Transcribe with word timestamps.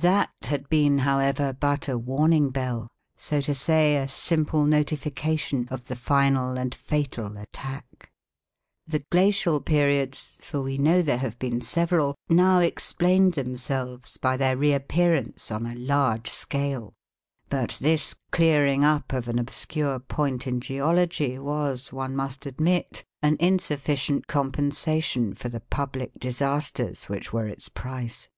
That 0.00 0.30
had 0.42 0.68
been, 0.70 0.98
however, 0.98 1.52
but 1.52 1.88
a 1.88 1.98
warning 1.98 2.50
bell, 2.50 2.86
so 3.16 3.40
to 3.40 3.56
say, 3.56 3.96
a 3.96 4.06
simple 4.06 4.66
notification 4.66 5.66
of 5.68 5.86
the 5.86 5.96
final 5.96 6.56
and 6.56 6.72
fatal 6.72 7.36
attack. 7.36 8.12
The 8.86 9.02
glacial 9.10 9.58
periods 9.60 10.38
for 10.44 10.60
we 10.60 10.78
know 10.78 11.02
there 11.02 11.18
have 11.18 11.40
been 11.40 11.60
several 11.60 12.14
now 12.28 12.60
explained 12.60 13.32
themselves 13.34 14.16
by 14.16 14.36
their 14.36 14.56
reappearance 14.56 15.50
on 15.50 15.66
a 15.66 15.74
large 15.74 16.30
scale. 16.30 16.94
But 17.48 17.76
this 17.80 18.14
clearing 18.30 18.84
up 18.84 19.12
of 19.12 19.26
an 19.26 19.40
obscure 19.40 19.98
point 19.98 20.46
in 20.46 20.60
geology 20.60 21.36
was, 21.36 21.92
one 21.92 22.14
must 22.14 22.46
admit, 22.46 23.02
an 23.22 23.36
insufficient 23.40 24.28
compensation 24.28 25.34
for 25.34 25.48
the 25.48 25.58
public 25.62 26.12
disasters 26.16 27.06
which 27.06 27.32
were 27.32 27.48
its 27.48 27.68
price. 27.68 28.28